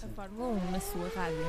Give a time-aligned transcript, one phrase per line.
[0.00, 1.44] A Fórmula 1 na sua rádio.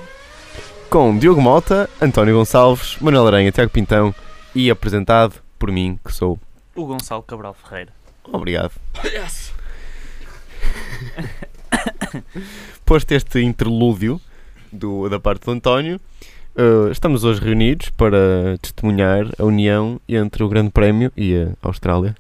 [0.90, 4.12] Com Diogo Mota, António Gonçalves, Manuel Aranha, Tiago Pintão
[4.56, 6.40] e apresentado por mim, que sou.
[6.76, 7.94] O Gonçalo Cabral Ferreira.
[8.24, 8.72] Obrigado.
[12.84, 14.20] Posto este interlúdio
[14.74, 16.02] do, da parte do António,
[16.56, 22.16] eh, estamos hoje reunidos para testemunhar a união entre o Grande Prémio e a Austrália.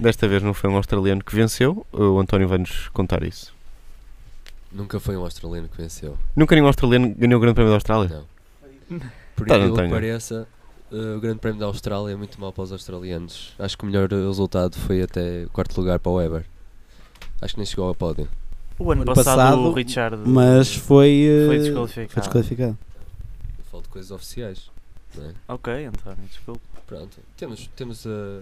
[0.00, 3.54] Desta vez não foi um australiano que venceu, o António vai-nos contar isso.
[4.72, 6.16] Nunca foi um australiano que venceu.
[6.34, 8.24] Nunca nenhum australiano ganhou o Grande Prémio da Austrália?
[8.88, 9.00] Não.
[9.36, 10.46] Por Tá, aquilo que pareça,
[10.92, 13.52] eh, o Grande Prémio da Austrália é muito mau para os australianos.
[13.58, 16.44] Acho que o melhor resultado foi até quarto lugar para o Weber.
[17.40, 18.28] Acho que nem chegou ao pódio.
[18.78, 22.20] O ano ano passado, passado, o Richard Mas foi, eh, foi foi desqualificado.
[22.20, 22.78] desqualificado.
[23.58, 24.70] Eu falo de coisas oficiais.
[25.14, 25.32] não é?
[25.48, 26.60] Ok, António, desculpa.
[26.86, 27.18] Pronto.
[27.36, 28.40] Temos, temos eh,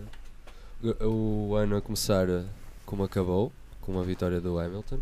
[0.82, 2.44] o, ano a começar eh,
[2.86, 5.00] como acabou, com uma vitória do Hamilton.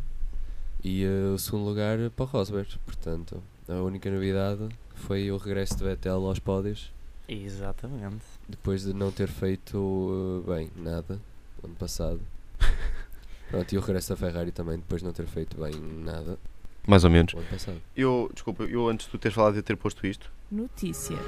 [0.82, 2.78] E eh, o segundo lugar para o Rosberg.
[2.84, 6.92] Portanto, a única novidade foi o regresso de Vettel aos pódios.
[7.28, 8.24] Exatamente.
[8.48, 11.20] depois de não ter feito uh, bem nada
[11.64, 12.20] ano passado.
[13.50, 16.38] Pronto, e o regresso da Ferrari também depois de não ter feito bem nada
[16.86, 17.34] Mais ou menos.
[17.34, 17.80] ano passado.
[17.96, 21.18] Eu, desculpa, eu antes de tu teres falado de eu ter posto isto, Notícias.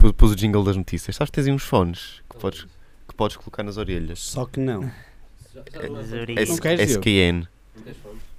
[0.00, 1.16] Pus, pus o jingle das notícias.
[1.16, 2.66] Sabes que tens aí uns fones que podes,
[3.08, 4.18] que podes colocar nas orelhas.
[4.20, 4.84] Só que não.
[4.84, 7.00] S- queres, Diogo?
[7.04, 7.46] SKN.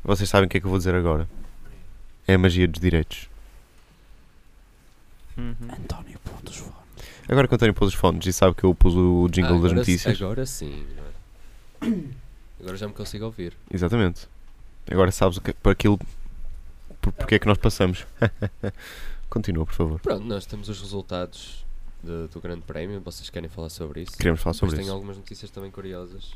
[0.03, 1.27] Vocês sabem o que é que eu vou dizer agora.
[2.27, 3.29] É a magia dos direitos.
[5.37, 5.55] Uhum.
[5.71, 6.73] António, pontos fones.
[7.27, 9.53] Agora que o António pôs os fones e sabe que eu pus o jingle Ah,
[9.53, 10.21] das agora, notícias.
[10.21, 10.85] Agora sim.
[11.81, 12.03] não é?
[12.59, 13.53] Agora já me consigo ouvir.
[13.73, 14.27] Exatamente.
[14.89, 15.99] Agora sabes o que, para aquilo.
[17.01, 18.05] Por, porque é que nós passamos.
[19.31, 19.99] Continua, por favor.
[20.01, 21.65] Pronto, nós temos os resultados
[22.03, 22.99] de- do Grande Prémio.
[23.01, 24.15] Vocês querem falar sobre isso?
[24.17, 24.93] Queremos falar sobre tenho isso.
[24.93, 26.33] algumas notícias também curiosas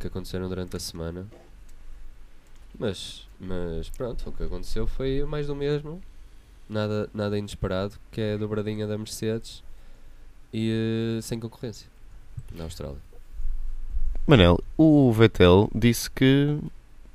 [0.00, 1.26] que aconteceram durante a semana.
[2.78, 6.00] Mas, mas pronto, o que aconteceu foi mais do mesmo.
[6.68, 9.62] Nada, nada inesperado, que é a dobradinha da Mercedes
[10.52, 11.86] e eh, sem concorrência
[12.54, 12.96] na Austrália.
[14.26, 16.58] Manel, o Vettel disse que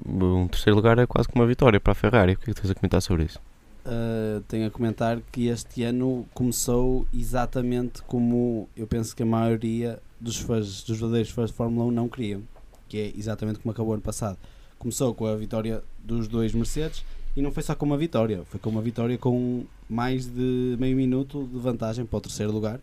[0.06, 2.34] um terceiro lugar é quase como uma vitória para a Ferrari.
[2.34, 3.40] O que é que tens a comentar sobre isso?
[3.88, 9.98] Uh, tenho a comentar que este ano começou exatamente como eu penso que a maioria
[10.20, 12.44] dos fãs, dos verdadeiros fãs de Fórmula 1 não queriam,
[12.90, 14.38] que é exatamente como acabou ano passado.
[14.78, 18.60] Começou com a vitória dos dois Mercedes e não foi só com uma vitória, foi
[18.60, 22.82] com uma vitória com mais de meio minuto de vantagem para o terceiro lugar,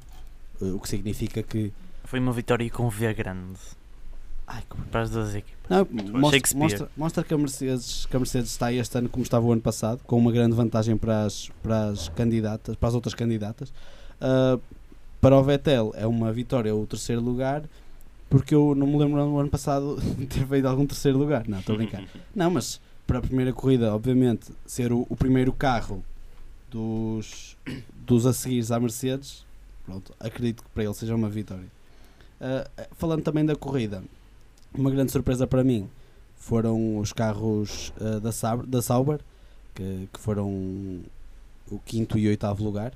[0.58, 1.70] uh, o que significa que
[2.04, 3.60] Foi uma vitória com V grande
[4.46, 5.54] ai, para as duas equipas.
[5.68, 5.86] Não,
[6.20, 9.52] mostra, mostra, mostra que, a Mercedes, que a Mercedes está este ano como estava o
[9.52, 13.72] ano passado, com uma grande vantagem para as, para as candidatas, para as outras candidatas.
[14.20, 14.58] Ah,
[15.20, 17.62] para o Vettel é uma vitória o terceiro lugar,
[18.28, 21.48] porque eu não me lembro no ano passado de ter feito algum terceiro lugar.
[21.48, 22.04] Não, estou a brincar.
[22.34, 26.04] Não, mas para a primeira corrida, obviamente, ser o, o primeiro carro
[26.70, 27.56] dos,
[28.04, 29.46] dos a seguir à Mercedes,
[29.86, 31.72] pronto, acredito que para ele seja uma vitória.
[32.40, 34.02] Ah, falando também da corrida,
[34.74, 35.88] uma grande surpresa para mim
[36.36, 39.20] foram os carros ah, da, Sauber, da Sauber
[39.74, 40.48] que, que foram
[41.70, 42.92] o quinto e oitavo lugar.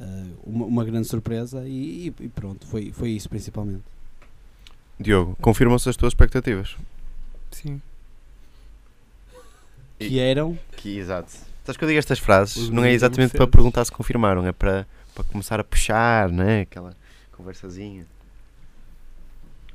[0.00, 3.82] Ah, uma, uma grande surpresa e, e- pronto, foi, foi isso principalmente.
[4.98, 6.76] Diogo, confirmam-se as tuas expectativas?
[7.50, 7.80] Sim.
[9.98, 11.32] E- Que eram Que, exato.
[11.64, 14.52] Sabes que eu digo estas frases, Os não é exatamente para perguntar se confirmaram, é
[14.52, 16.62] para, para começar a puxar, né?
[16.62, 16.96] Aquela
[17.32, 18.06] conversazinha.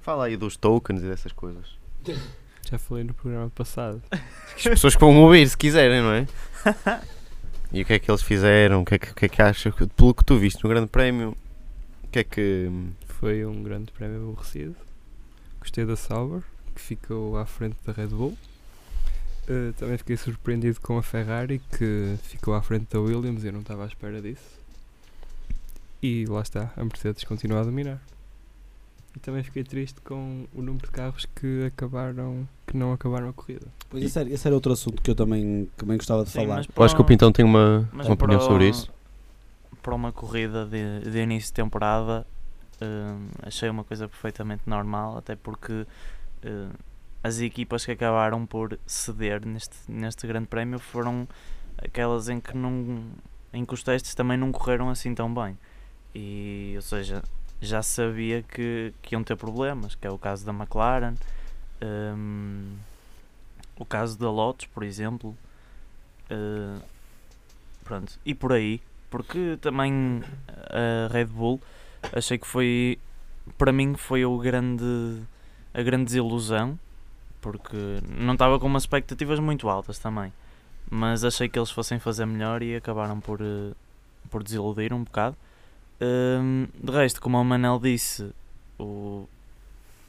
[0.06, 1.66] Fala aí dos tokens e dessas coisas.
[2.70, 4.04] Já falei no programa passado.
[4.56, 6.28] As pessoas que vão ouvir se quiserem, não é?
[7.74, 8.84] E o que é que eles fizeram?
[8.84, 9.74] O que é que, o que, é que achas?
[9.74, 11.36] Pelo que tu viste no Grande Prémio,
[12.04, 12.72] o que é que.
[13.20, 14.76] Foi um grande prémio aborrecido.
[15.60, 16.44] Gostei da Sauber,
[16.76, 18.38] que ficou à frente da Red Bull.
[19.50, 23.44] Uh, também fiquei surpreendido com a Ferrari, que ficou à frente da Williams.
[23.44, 24.60] Eu não estava à espera disso.
[26.02, 28.00] E lá está, a Mercedes continua a dominar.
[29.16, 33.34] E também fiquei triste com o número de carros que acabaram que não acabaram a
[33.34, 33.68] corrida.
[33.90, 36.56] Pois esse era, esse era outro assunto que eu também, também gostava de Sim, falar.
[36.58, 38.92] mas Eu acho que o para- Pintão tem uma, uma opinião para- sobre isso.
[39.82, 42.26] Para uma corrida de, de início de temporada,
[42.82, 45.86] hum, achei uma coisa perfeitamente normal, até porque
[46.46, 46.70] hum,
[47.24, 51.26] as equipas que acabaram por ceder neste, neste grande prémio foram
[51.78, 53.04] aquelas em que, não,
[53.54, 55.58] em que os testes também não correram assim tão bem.
[56.14, 57.24] E, ou seja,
[57.66, 61.16] já sabia que, que iam ter problemas, que é o caso da McLaren,
[62.16, 62.76] hum,
[63.78, 65.36] o caso da Lotus, por exemplo.
[66.32, 66.82] uh,
[67.84, 70.24] pronto, e por aí, porque também
[70.70, 71.62] a Red Bull
[72.14, 72.98] achei que foi
[73.58, 75.22] para mim foi o grande
[75.74, 76.80] a grande desilusão,
[77.42, 77.78] porque
[78.08, 80.32] não estava com umas expectativas muito altas também.
[80.90, 83.74] Mas achei que eles fossem fazer melhor e acabaram por, eh,
[84.30, 85.36] por desiludir um bocado.
[86.02, 88.30] Hum, de resto, como o Manel disse,
[88.80, 89.26] o,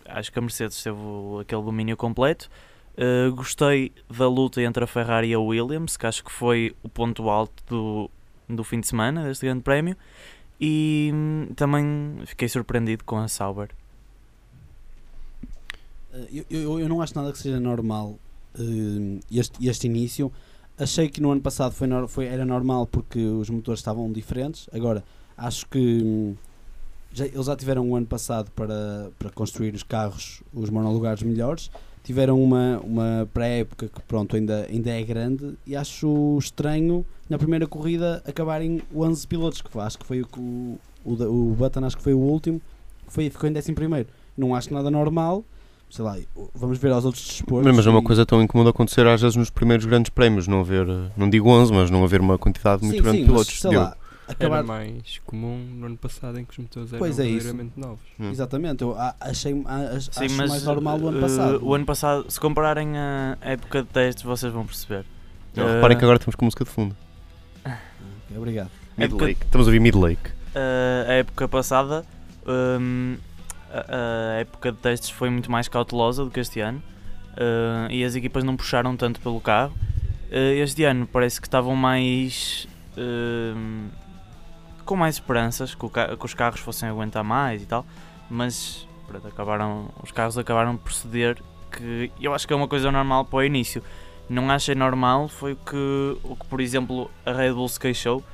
[0.07, 2.51] acho que a Mercedes teve o- aquele domínio completo.
[2.99, 6.89] Uh, gostei da luta entre a Ferrari e a Williams, que acho que foi o
[6.89, 8.11] ponto alto do,
[8.49, 9.95] do fim de semana deste Grande Prémio.
[10.59, 13.69] E hum, também fiquei surpreendido com a Sauber.
[16.13, 18.19] Eh, Eu, eu, eu não acho nada que seja normal
[18.59, 20.33] eh, este, este início.
[20.79, 24.69] Achei que no ano passado foi, foi, era normal porque os motores estavam diferentes.
[24.73, 25.03] Agora,
[25.37, 26.35] acho que hum,
[27.13, 31.71] já, eles já tiveram um ano passado para, para construir os carros, os monolugares melhores.
[32.05, 37.67] Tiveram uma, uma pré-época que pronto, ainda, ainda é grande e acho estranho na primeira
[37.67, 42.03] corrida acabarem 11 pilotos, que acho que foi o que o, o, Button acho que
[42.03, 42.61] foi o último,
[43.09, 44.09] foi, ficou em 11 primeiro.
[44.37, 45.45] Não acho nada normal,
[45.91, 46.17] sei lá,
[46.55, 47.75] vamos ver aos outros desportos.
[47.75, 50.89] Mas é uma coisa tão incomum acontecer às vezes nos primeiros grandes prémios, não haver,
[50.89, 53.47] eh, não digo 11, mas não haver uma quantidade muito sim, grande sim, de mas,
[53.47, 53.61] pilotos.
[53.61, 53.87] sei Diogo.
[53.87, 53.97] lá,
[54.29, 57.45] acabar, Era mais comum no ano passado em que os motores eram Pois é isso.
[57.45, 58.05] verdadeiramente novos.
[58.19, 58.31] Hum.
[58.31, 61.65] Exatamente, eu achei Sim, acho mas mais normal o ano uh, passado.
[61.65, 65.05] o ano passado, se compararem a época de testes, vocês vão perceber.
[65.55, 66.95] Não, Uh, reparem que agora temos com música de fundo.
[67.65, 68.71] Ok, obrigado.
[68.97, 69.31] Mid época-.
[69.31, 70.29] Estamos a ouvir Mid Lake.
[70.55, 72.05] Uh, a época passada,
[72.47, 73.17] um,
[73.71, 76.83] a, a época de testes foi muito mais cautelosa do que este ano
[77.37, 79.75] uh, e as equipas não puxaram tanto pelo carro.
[80.31, 83.89] Uh, este ano parece que estavam mais um,
[84.87, 87.85] com mais esperanças que, que os carros fossem aguentar mais e tal,
[88.31, 92.91] mas pronto, acabaram, os carros acabaram por ceder que eu acho que é uma coisa
[92.91, 93.83] normal para o início.
[94.29, 98.25] Não achei normal foi o que, o que por exemplo a Red Bull se queixou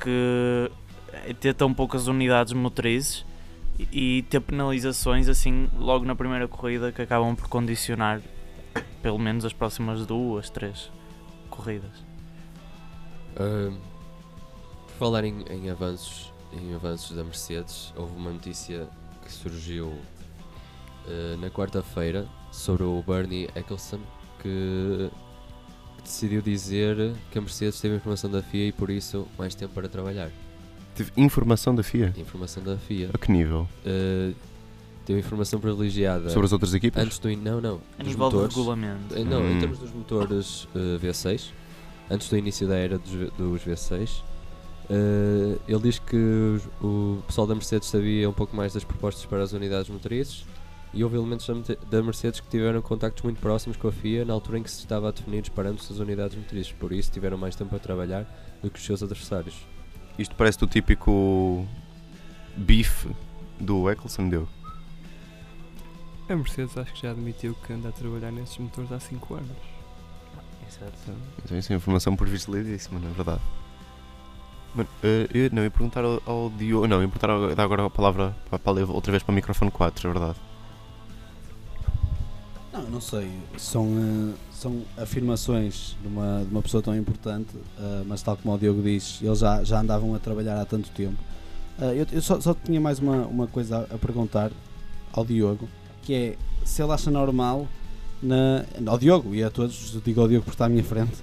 [0.00, 0.70] que
[1.26, 3.26] é ter tão poucas unidades motrizes
[3.90, 8.20] e ter penalizações assim logo na primeira corrida que acabam por condicionar
[9.02, 10.90] pelo menos as próximas duas, três
[11.50, 12.04] corridas.
[13.34, 13.91] Por
[15.02, 18.88] falar em, em avanços, em avanços da Mercedes, houve uma notícia
[19.24, 19.92] que surgiu
[21.08, 23.98] eh, na quarta-feira sobre o Bernie Eccleston
[24.40, 25.10] que,
[26.04, 29.88] decidiu dizer que a Mercedes teve informação da FIA e por isso mais tempo para
[29.88, 30.30] trabalhar.
[30.94, 32.12] Tive informação da FIA.
[32.16, 33.10] Informação da FIA.
[33.12, 33.68] A que nível?
[33.84, 34.30] Eh,
[35.04, 37.02] teve informação privilegiada Sobre as outras equipas?
[37.02, 38.54] antes do in- não não A dos nível de motores.
[38.54, 39.14] regulamento.
[39.16, 39.58] Eh, Não, em Hum.
[39.58, 41.50] termos dos motores eh, V6,
[42.08, 44.22] antes do início da era dos, dos V6,
[44.94, 49.24] eh, ele diz que os- o pessoal da Mercedes sabia um pouco mais das propostas
[49.24, 50.44] para as unidades motrizes
[50.92, 51.46] e houve elementos
[51.90, 54.80] da, Mercedes que tiveram contactos muito próximos com a FIA na altura em que se
[54.80, 58.26] estava a definir os parâmetros das unidades motrizes, por isso tiveram mais tempo a trabalhar
[58.62, 59.54] do que os seus adversários.
[60.18, 61.66] Isto parece o típico
[62.54, 63.08] bife
[63.58, 64.46] do Eccleston deu.
[66.28, 69.48] A Mercedes acho que já admitiu que anda a trabalhar nesses motores há 5 anos.
[70.68, 71.12] Exato.
[71.44, 73.40] Então isso é informação privilegiadíssima, na verdade.
[74.74, 76.86] Mano, eh, eu não ia perguntar ao, ao Diogo.
[76.86, 80.08] Não, ia perguntar ao- dar agora a palavra para, outra vez para o microfone 4,
[80.08, 80.38] é verdade.
[82.72, 83.30] Não, não sei.
[83.58, 88.54] São, eh, são afirmações de uma, de uma pessoa tão importante, eh, mas tal como
[88.54, 91.18] o Diogo diz, eles já, já andavam a trabalhar há tanto tempo.
[91.78, 94.50] Eh, eu eu só, só tinha mais uma, uma coisa a, a perguntar
[95.12, 95.68] ao Diogo,
[96.02, 97.68] que é se ele acha normal,
[98.22, 101.16] na, ao Diogo e a todos, digo ao Diogo porque está à minha frente,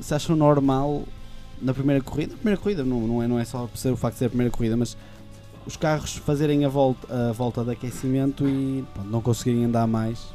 [0.00, 1.02] se acham normal
[1.60, 3.96] na primeira corrida, na primeira corrida não, não, é, não é só por ser o
[3.96, 4.96] facto de ser a primeira corrida, mas
[5.66, 10.34] os carros fazerem a volta, a volta de aquecimento e pronto, não conseguirem andar mais.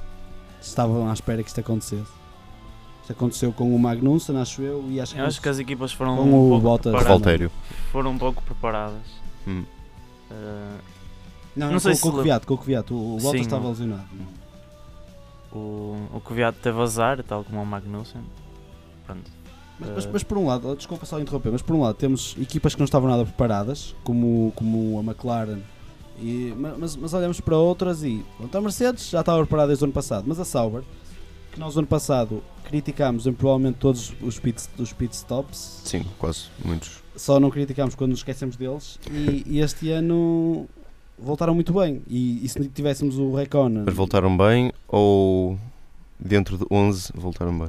[0.62, 2.12] Estavam à espera que isto acontecesse.
[3.01, 5.91] Isto aconteceu com o Magnussen, acho eu, e acho que, Eu acho que as equipas
[5.91, 6.94] foram Com um o pouco Bottas.
[6.94, 7.51] preparadas.
[7.91, 9.01] Foram um pouco preparadas.
[9.48, 9.63] Hum.
[10.32, 10.79] Uh,
[11.55, 13.67] não, não não sei com, se com o com o Kvyat, o, o Bottas estava
[13.67, 14.08] lesionado.
[15.51, 18.22] o, o Kvyat teve azar, tal como o Magnussen.
[19.05, 19.35] Pronto.
[19.79, 22.74] Mas, mas, mas por um lado, desculpa só interromper, mas por um lado temos equipas
[22.74, 25.60] que não estavam nada preparadas, como, como a McLaren,
[26.22, 29.84] e, ma- mas, mas olhamos para outras e pronto, a Mercedes já estava preparada desde
[29.84, 30.82] o ano passado, mas a Sauber,
[31.51, 36.05] que nós no ano passado criticámos em provavelmente todos os pit, os pit stops, Sim,
[36.17, 36.46] quase.
[36.63, 37.03] Muitos.
[37.15, 40.67] só não criticámos quando nos esquecemos deles, e, e este ano
[41.20, 42.01] voltaram muito bem.
[42.08, 45.60] E, e se tivéssemos o Reconan, Mas voltaram bem ou
[46.20, 47.67] dentro de 11 voltaram bem?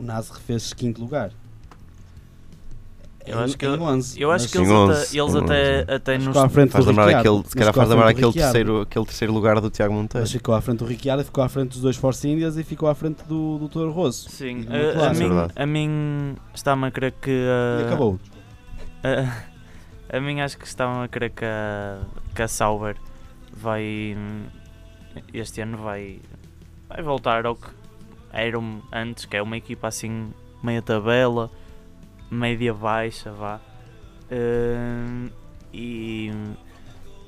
[0.00, 1.30] O Nasr fez quinto lugar.
[3.26, 5.38] Eu acho que em ele- 11, Eu acho que eles Sim, até, 11, eles sim,
[5.38, 5.92] até, 11.
[5.92, 6.26] até nos.
[6.28, 8.52] ficou à frente Faz do lembrar Ricciardo, aquele, se calhar faz lembrar aquele Ricciardo.
[8.52, 10.22] terceiro, aquele terceiro lugar do Tiago Monteiro.
[10.22, 12.88] Mas ficou à frente do Ricciardo, ficou à frente dos dois Force Indias e ficou
[12.88, 14.28] à frente do, do Toro Rosso.
[14.30, 17.30] Sim, E a, é mim, a mim está-me a crer que.
[17.30, 18.18] E a- acabou.
[19.04, 21.98] A, a mim acho que estavam a crer que a,
[22.34, 22.96] que a Sauber
[23.52, 24.16] vai,
[25.32, 26.20] este ano vai,
[26.88, 27.68] vai voltar ao que
[28.32, 30.32] eram antes, que é uma equipa assim,
[30.62, 31.50] meia tabela,
[32.30, 33.60] média baixa, vá.
[34.30, 35.28] Hum,
[35.72, 36.30] e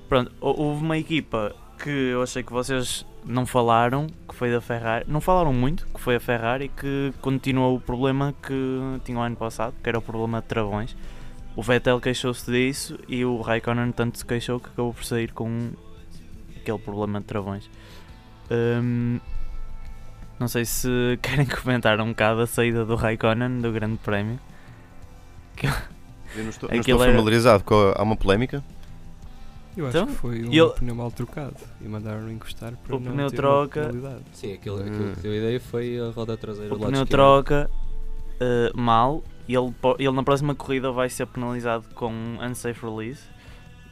[0.08, 4.60] pronto, hou- houve uma equipa que eu achei que vocês não falaram, que foi da
[4.60, 9.20] Ferrari, não falaram muito, que foi a Ferrari, que continuou o problema que tinha o
[9.20, 10.96] ano passado, que era o problema de travões.
[11.54, 15.70] O Vettel queixou-se disso e o Raikkonen tanto se queixou que acabou por sair com
[16.56, 17.68] aquele problema de travões.
[18.50, 19.20] Hum,
[20.38, 20.88] não sei se
[21.22, 24.38] querem comentar um bocado a saída do Raikkonen do Grande Prémio.
[26.34, 28.62] Eu não estou, não estou era- familiarizado com a, há uma polémica.
[29.76, 33.00] Eu acho Então, que foi um ele- pneu mal trocado e mandaram encostar para O
[33.00, 33.90] não pneu ter troca-.
[34.32, 34.86] Sim, aquilo, Hum.
[34.86, 37.70] aquilo que deu a ideia foi a roda traseira O do lado pneu troca
[38.40, 43.22] uh, mal e ele, ele na próxima corrida vai ser penalizado com um unsafe release,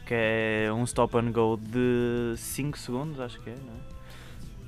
[0.06, 3.89] que é um stop and go de 5 segundos, acho que é, não é?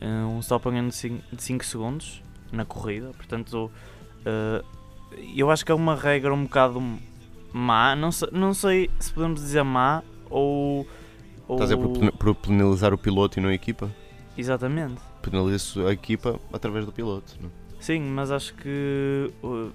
[0.03, 3.71] Uh, um stop and de 5 segundos na corrida, portanto
[4.27, 4.65] uh,
[5.37, 6.83] eu acho que é uma regra um bocado
[7.53, 10.87] má, não sei, não sei se podemos dizer má ou.
[11.47, 11.55] ou...
[11.57, 13.91] Estás a dizer por, pen- por penalizar o piloto e não a equipa?
[14.37, 15.01] Exatamente.
[15.23, 17.37] Penaliza a equipa através do piloto.
[17.41, 17.51] Não?
[17.79, 19.71] Sim, mas acho que uh,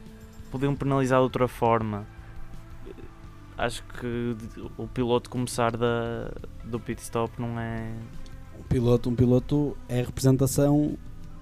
[0.52, 2.06] podiam penalizar de outra forma.
[3.58, 4.36] Acho que
[4.78, 6.32] o piloto começar da,
[6.64, 7.92] do pit stop não é.
[8.60, 10.98] Um piloto, um piloto é representação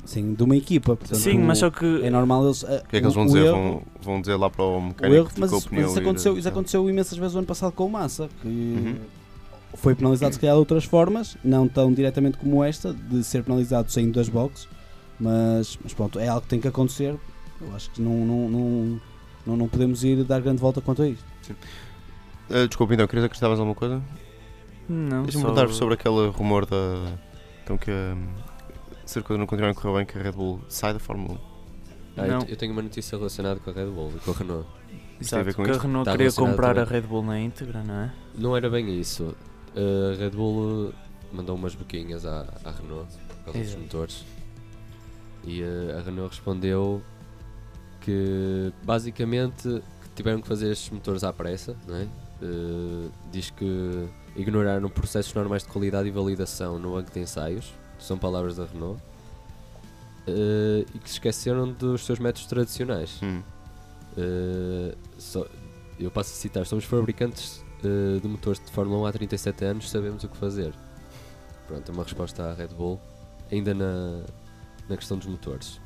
[0.05, 0.95] sim, de uma equipa.
[0.95, 2.01] portanto, Sim, mas só que.
[2.03, 2.63] É normal eles.
[2.63, 3.49] O que é que eles vão dizer?
[3.51, 5.99] vão, vão dizer lá para o O mecânico erro, que mas, isso, o mas isso
[5.99, 8.95] aconteceu, isso aconteceu imensas vezes o ano passado com o Massa, que Uhum.
[9.75, 13.91] foi penalizado se calhar de outras formas, não tão diretamente como esta, de ser penalizado
[13.91, 14.67] saindo das boxes,
[15.19, 17.15] mas, mas pronto, é algo que tem que acontecer.
[17.61, 19.01] Eu acho que não, não, não,
[19.47, 21.23] não, não podemos ir dar grande volta quanto a isto.
[22.49, 24.01] Ah, desculpa, então, querias acrescentavas alguma coisa?
[24.87, 27.17] Não, Deixa-me só- perguntar sobre aquele rumor da.
[27.63, 27.91] Então que.
[27.91, 28.27] hum,
[29.05, 31.37] se coisas não continuarem a correr bem, que a Red Bull sai da Fórmula 1.
[32.17, 32.39] Ah, eu Não.
[32.39, 34.67] te- eu tenho uma notícia relacionada com a Red Bull e com a Renault.
[35.19, 35.81] Isso tem a ver com que a isto?
[35.83, 37.01] Renault Está queria relacionado comprar a também.
[37.01, 38.13] Red Bull na íntegra, não é?
[38.37, 39.35] Não era bem isso.
[39.75, 40.93] A Red Bull
[41.31, 43.81] mandou umas boquinhas à, à Renault por causa dos Exato.
[43.83, 44.25] motores.
[45.43, 47.01] E eh, a Renault respondeu
[48.01, 49.63] que basicamente
[50.01, 52.07] que tiveram que fazer estes motores à pressa, não é?
[52.45, 58.17] Eh, diz que ignoraram processos normais de qualidade e validação no banco de ensaios, são
[58.17, 59.01] palavras da Renault,
[60.27, 63.19] eh, e que se esqueceram dos seus métodos tradicionais.
[63.23, 63.41] Hum.
[64.17, 65.45] Uh, só-
[65.99, 69.89] eu passo a citar: somos fabricantes uh, de motores de Fórmula 1 há 37 anos,
[69.89, 70.73] sabemos o que fazer.
[71.67, 72.97] Pronto, é uma resposta à Red Bull,
[73.51, 74.23] ainda na,
[74.87, 75.81] na questão dos motores.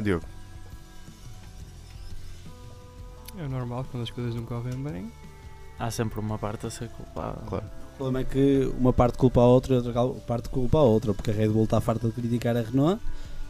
[0.00, 0.24] Diogo,
[3.38, 5.12] É normal quando as coisas não correm bem.
[5.80, 7.38] Há sempre uma parte a ser culpada.
[7.48, 7.64] Claro.
[7.94, 9.92] O problema é que uma parte culpa a outra e outra
[10.26, 13.00] parte culpa a outra, porque a Red Bull está farta de criticar a Renault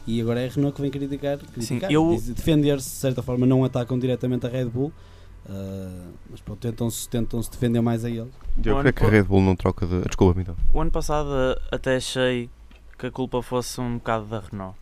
[0.07, 3.47] e agora é a Renault que vem criticar, criticar eu- diz- defender-se de certa forma,
[3.47, 4.93] não atacam diretamente a Red Bull,
[5.49, 8.33] ah, mas pronto, tentam-se tentam -se defender mais a eles.
[8.63, 10.01] Porquê é que a Red Bull não troca de.
[10.03, 10.57] Desculpa-me então.
[10.73, 12.49] O ano passado eh, até achei
[12.99, 14.77] que a culpa fosse um bocado da Renault.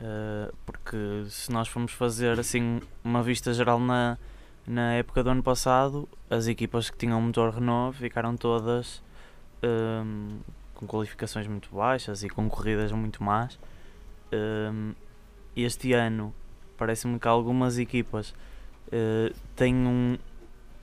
[0.00, 4.18] Eh, porque se nós formos fazer assim uma vista geral na,
[4.66, 9.02] na época do ano passado, as equipas que tinham motor Renault ficaram todas
[9.62, 10.38] ehm,
[10.74, 13.58] com qualificações muito baixas e com corridas muito más.
[14.30, 14.92] Ehm,
[15.56, 16.34] este ano
[16.76, 18.34] parece-me que algumas equipas
[18.90, 20.18] eh, têm, um,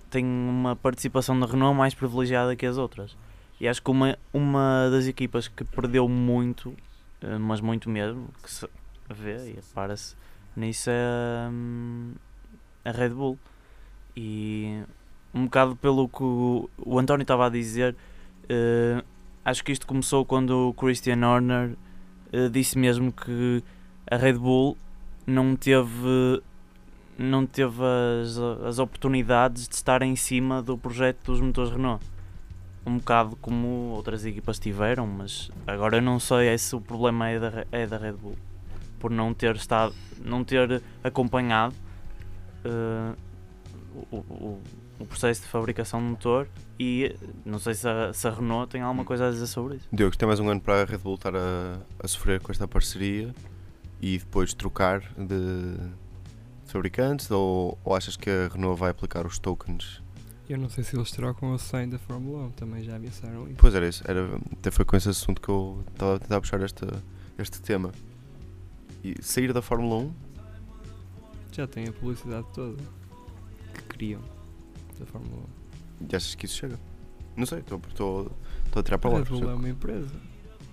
[0.10, 3.16] têm uma participação da Renault mais privilegiada que as outras.
[3.60, 6.76] E acho que uma, uma das equipas que perdeu muito,
[7.22, 8.68] eh, mas muito mesmo, que se
[9.10, 10.16] vê e repara-se
[10.56, 12.14] nisso é hum,
[12.86, 13.38] a Red Bull.
[14.22, 14.84] E
[15.34, 17.96] um bocado pelo que o, António estava a dizer,
[18.50, 19.02] eh,
[19.46, 21.78] acho que isto começou quando o Christian Horner
[22.34, 23.64] eh, disse mesmo que
[24.12, 24.76] a Red Bull
[25.26, 26.42] não teve
[27.18, 27.82] não teve
[28.22, 32.06] as, as oportunidades de estar em cima do projeto dos motores Renault.
[32.86, 37.40] Um bocado como outras equipas tiveram, mas agora eu não sei se o problema é
[37.40, 38.36] da, é da Red Bull
[39.00, 41.74] por não ter estado, não ter acompanhado
[42.66, 43.16] eh,
[44.12, 44.62] o, o,
[45.00, 46.48] o processo de fabricação do motor
[46.80, 49.88] e não sei se a, se a Renault tem alguma coisa a dizer sobre isso.
[49.92, 52.52] Diogo, isto é mais um ano para a Red Bull estar a, a sofrer com
[52.52, 53.34] esta parceria
[54.02, 59.40] e depois trocar de, de fabricantes ou, ou achas que a Renault vai aplicar os
[59.40, 60.02] tokens?
[60.50, 63.58] Eu não sei se eles trocam ou saem da Fórmula 1, também já ameaçaram isso.
[63.58, 66.60] Pois era isso, era, até foi com esse assunto que eu estava a tentar puxar
[66.62, 66.88] este,
[67.38, 67.92] este tema.
[69.04, 70.14] E sair da Fórmula 1?
[71.52, 72.99] Já têm a publicidade toda
[74.00, 74.22] que criam
[75.00, 75.44] da Fórmula
[76.10, 76.80] E achas que isso chega?
[77.36, 78.32] Não sei, estou-
[78.76, 78.98] a tirar 1.
[78.98, 79.30] A palavras.
[79.30, 80.16] Red Bull é uma empresa.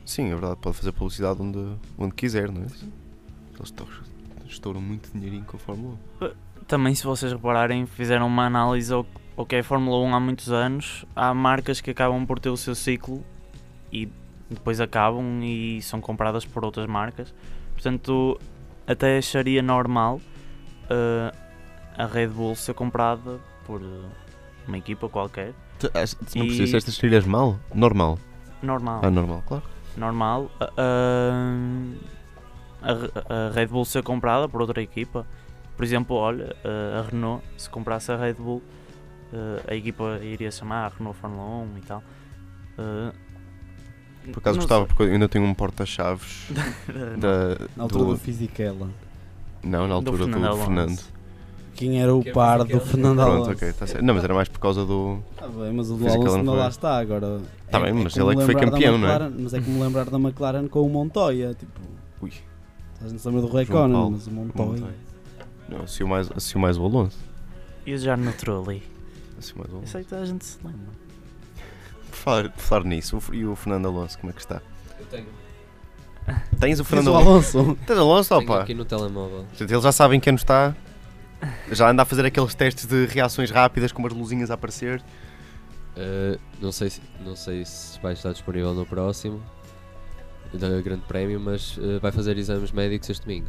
[0.04, 2.66] Sim, é verdade, pode fazer publicidade onde, onde quiser, não é?
[2.66, 3.75] Eles
[4.49, 6.30] estouram, muito dinheirinho com a Fórmula 1.
[6.66, 9.04] Também, se vocês repararem, fizeram uma análise ao,
[9.37, 11.04] ao que é a Fórmula 1 há muitos anos.
[11.14, 13.25] Há marcas que acabam por ter o seu ciclo
[13.92, 14.09] e
[14.50, 17.35] depois acabam e são compradas por outras marcas.
[17.73, 18.38] Portanto,
[18.87, 20.21] até acharia normal
[20.88, 21.33] eh,
[21.97, 24.09] a Red Bull ser comprada por eh,
[24.69, 25.53] uma equipa qualquer.
[25.79, 27.59] Tu, tu não E- percebes estas trilhas mal?
[27.75, 28.19] Normal.
[28.62, 29.00] Normal.
[29.03, 29.62] Ah, normal, claro.
[29.97, 30.65] normal a,
[32.83, 35.26] a- a Red Bull ser comprada por outra equipa.
[35.76, 38.62] Por exemplo, olha, a Renault, se comprasse a Red Bull,
[39.33, 42.03] eh, a equipa iria chamar Renault Fórmula 1 e tal.
[42.79, 43.12] Eh,
[44.33, 44.88] Por acaso não gostava, sei.
[44.88, 46.49] porque eu ainda tenho um porta-chaves
[47.21, 47.67] da.
[47.76, 48.88] Na altura do, do Fisichella.
[49.62, 50.65] Não, na altura do, Fernando Alonso.
[50.65, 51.00] Fernando.
[51.76, 52.80] Quem era o é par do.
[52.80, 53.50] Fernando Pronto, Alonso?
[53.50, 54.04] ok, tá certo.
[54.04, 55.18] Não, mas era mais por causa do.
[55.37, 57.40] Tá bem, mas o do Alonso não ainda lá está agora.
[57.71, 59.28] Tá bem, mas como ele é que foi campeão, não é?
[59.28, 61.54] Mas é como lembrar da McLaren com o Montoya.
[61.54, 61.80] Tipo,
[62.23, 62.33] Ui.
[63.04, 64.11] a gente se lembra do Paulo.
[64.11, 64.68] mas o Montoya.
[64.71, 64.95] Montoya.
[65.68, 67.18] Não, assistiu mais, assistiu mais o Alonso.
[67.85, 68.83] E o Jarno Trulli.
[69.38, 69.92] Assistiu mais o Alonso.
[69.92, 70.80] sei que toda a gente se lembra.
[72.11, 74.62] Por falar, por falar nisso, e o Fernando Alonso, como é que está?
[74.99, 75.26] Eu tenho,
[76.59, 77.76] Tens o Fernando o Alonso?
[77.87, 78.62] Tens Alonso, tenho opa?
[78.62, 79.45] aqui no telemóvel.
[79.61, 80.75] Eles já sabem quem não está.
[81.71, 85.02] Já anda a fazer aqueles testes de reações rápidas com umas luzinhas a aparecer.
[85.97, 89.43] Uh, não, sei se, não sei se vai estar disponível no próximo
[90.52, 93.47] da Grande Prémio, mas uh, vai fazer exames médicos este domingo.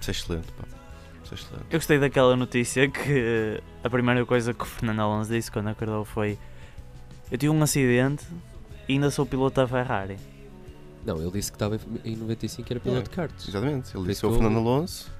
[0.00, 0.64] Isso é excelente, pá.
[1.24, 1.66] Isso é excelente.
[1.70, 6.04] Eu gostei daquela notícia que a primeira coisa que o Fernando Alonso disse quando acordou
[6.04, 6.38] foi
[7.30, 8.24] Eu tive um acidente
[8.88, 10.16] e ainda sou piloto da Ferrari.
[11.04, 13.48] Não, ele disse que estava em- em 95 e era piloto É, de karts.
[13.48, 13.96] Exatamente.
[13.96, 15.10] Ele disse eu- Fernando Alonso,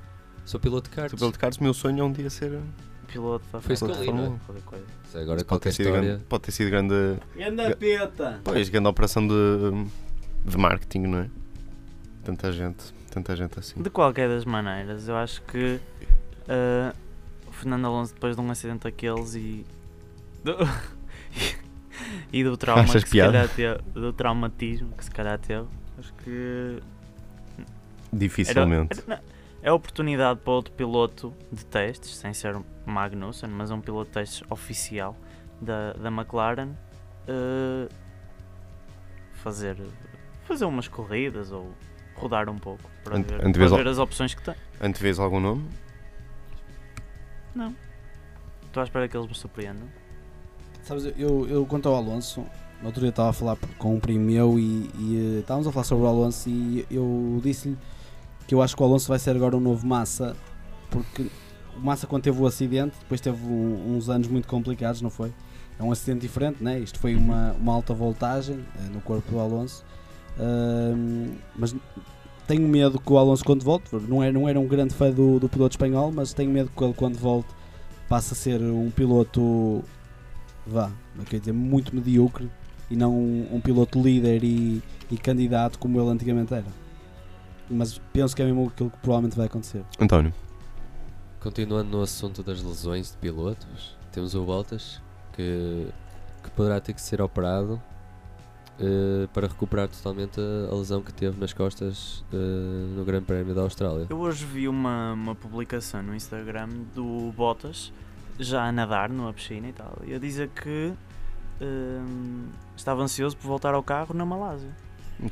[0.48, 1.18] Sou piloto de sou karts.
[1.18, 2.58] piloto de carros, meu sonho é um dia ser.
[3.06, 4.08] Piloto da Foi isso que Ferrari.
[4.08, 4.36] eu li, não
[4.74, 4.78] é?
[5.10, 6.94] Se Agora Pode ter, sido grande, pode ter sido grande.
[7.36, 8.40] Ganda peta!
[8.42, 9.34] Pois, grande operação de,
[10.46, 11.30] de marketing, não é?
[12.24, 13.82] Tanta gente, tanta gente assim.
[13.82, 15.78] De qualquer das maneiras, eu acho que
[16.48, 16.94] ah,
[17.46, 19.66] o Fernando Alonso, depois de um acidente daqueles e.
[20.42, 20.56] Do,
[22.32, 23.32] e do trauma Achas que se piada?
[23.32, 25.66] calhar teve, do traumatismo que se calhar teve,
[25.98, 26.78] acho que
[27.58, 27.66] era,
[28.12, 29.00] Dificilmente.
[29.06, 33.80] era- não, é a oportunidade para outro piloto de testes, sem ser Magnussen, mas um
[33.80, 35.16] piloto de testes oficial
[35.60, 36.70] da, da McLaren,
[37.28, 37.88] ah,
[39.34, 39.76] fazer,
[40.44, 41.72] fazer umas corridas ou
[42.14, 44.54] rodar um pouco para, Ante- ver, para ver as opções que tem.
[44.80, 45.68] Antevês algum nome?
[48.66, 49.88] Estou à espera que eles me surpreendam.
[50.82, 52.44] Sabes, eu, eu quanto ao Alonso,
[52.80, 55.72] no outro dia estava a falar com um primo meu e, e, eh, estávamos a
[55.72, 57.76] falar sobre o Alonso e eu disse-lhe
[58.48, 60.34] que eu acho que o Alonso vai ser agora o novo Massa,
[60.90, 61.26] porque
[61.76, 65.32] o Massa quando teve o acidente, depois teve um- uns anos muito complicados, não foi?
[65.78, 66.80] É um acidente diferente, né?
[66.80, 69.84] isto foi uma, uma alta voltagem eh, no corpo do Alonso,
[70.40, 71.74] Ahm, mas
[72.46, 75.38] tenho medo que o Alonso quando volte, não era, não era um grande fã do,
[75.40, 77.48] do piloto espanhol, mas tenho medo que ele quando volte
[78.08, 79.82] passe a ser um piloto
[80.66, 80.90] vá,
[81.28, 82.48] quer dizer, muito medíocre
[82.90, 84.80] e não um, um piloto líder e,
[85.10, 86.87] e candidato como ele antigamente era.
[87.70, 89.84] Mas penso que é mesmo aquilo que provavelmente vai acontecer.
[90.00, 90.32] António.
[91.40, 95.00] Continuando no assunto das lesões de pilotos, temos o Bottas
[95.32, 95.86] que,
[96.42, 97.80] que poderá ter que ser operado
[98.80, 102.36] eh, para recuperar totalmente a, a lesão que teve nas costas eh,
[102.96, 104.06] no Grande Prémio da Austrália.
[104.08, 107.92] Eu hoje vi uma, uma publicação no Instagram do Bottas
[108.38, 110.92] já a nadar numa piscina e tal, e a dizer que
[111.60, 114.70] hum, estava ansioso por voltar ao carro na Malásia.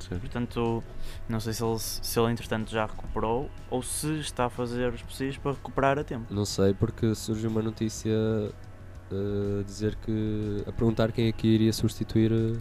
[0.01, 0.19] Sei.
[0.19, 0.83] Portanto,
[1.29, 5.03] não sei se ele, se ele entretanto já recuperou ou se está a fazer os
[5.03, 6.33] possíveis para recuperar a tempo.
[6.33, 8.13] Não sei porque surgiu uma notícia
[9.13, 12.59] eh, a dizer que a perguntar quem é que iria substituir eh,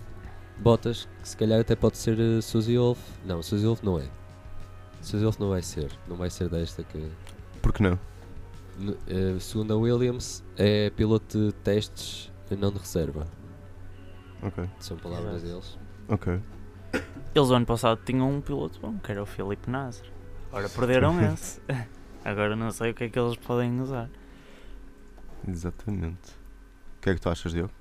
[0.57, 2.99] Bottas, que se calhar até pode ser uh, Suzy Wolf.
[3.25, 4.07] Não, Suzy Wolf não é.
[5.01, 7.11] Suzy Wolf não vai ser, não vai ser desta que
[7.61, 7.99] Por que não?
[9.07, 13.27] Eh, segundo a Williams, é piloto de testes e não de reserva.
[14.41, 14.63] Ok.
[14.79, 15.77] São palavras deles.
[16.07, 16.39] Ok.
[17.33, 20.09] Eles, o ano passado, tinham um piloto bom, que era o Felipe Nasser.
[20.51, 21.61] Ora, perderam esse.
[22.23, 24.09] Agora não sei o que é que eles podem usar.
[25.47, 26.31] Exatamente.
[26.97, 27.71] O que é que tu achas, Diogo?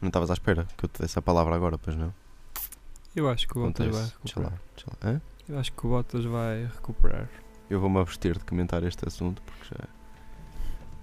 [0.00, 2.14] Não estavas à espera que eu te desse a palavra agora, pois não?
[3.14, 4.06] Eu acho que o Bottas vai lá.
[4.06, 4.52] recuperar.
[4.52, 5.10] Lá.
[5.10, 5.20] Hã?
[5.48, 7.28] Eu acho que o Bottas vai recuperar.
[7.68, 9.88] Eu vou-me abster de comentar este assunto porque já.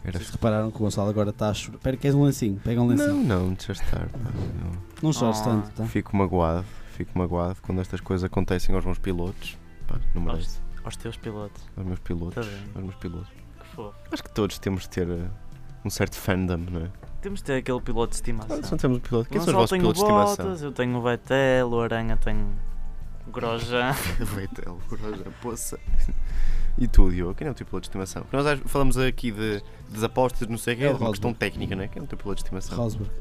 [0.06, 0.18] Era.
[0.20, 1.78] Vocês repararam que o Gonçalo agora está a chorar.
[1.78, 2.60] Espera, queres um lencinho?
[2.64, 3.14] Pega um lencinho.
[3.24, 4.08] Não, não, deixa estar.
[4.10, 4.20] pá,
[4.64, 4.72] não.
[5.02, 5.44] Não, chores Ah.
[5.44, 5.86] tanto, tá?
[5.86, 9.58] Fico magoado, fico magoado quando estas coisas acontecem aos meus pilotos.
[9.88, 10.60] Pá, não merece.
[10.78, 11.64] Aos, aos teus pilotos.
[11.76, 12.46] Aos meus pilotos.
[12.46, 12.54] Tá.
[12.76, 13.30] Aos meus pilotos.
[13.60, 13.96] Que fofo.
[14.12, 15.28] Acho que todos temos de ter eh,
[15.84, 16.90] um certo fandom, não é?
[17.22, 18.60] Temos de ter aquele piloto de estimação.
[18.62, 19.30] Ah, Só temos um piloto.
[19.30, 20.68] Quem Não são os vossos tenho pilotos de estimação?
[20.68, 22.46] Eu tenho o Vettel, o Aranha tem
[23.28, 23.94] o Grosjean.
[24.22, 25.80] Vettel, Grosjean, poça.
[26.78, 28.24] E tu, Diogo, quem é o teu piloto de estimação?
[28.24, 31.10] Porque nós falamos aqui de, das apostas, não sei o que, É é o uma
[31.12, 31.88] questão técnica, não é?
[31.88, 32.78] Quem é o teu piloto de estimação?
[32.78, 33.12] Rosberg.